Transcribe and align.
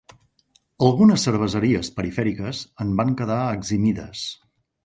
Algunes 0.85 1.25
cerveseries 1.27 1.91
perifèriques 1.99 2.65
en 2.87 2.97
van 3.03 3.15
quedar 3.21 3.39
eximides. 3.61 4.29